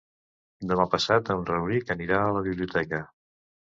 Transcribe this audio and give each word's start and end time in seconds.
Demà 0.69 0.85
passat 0.93 1.29
en 1.35 1.45
Rauric 1.49 1.93
anirà 1.97 2.23
a 2.23 2.33
la 2.39 2.45
biblioteca. 2.51 3.03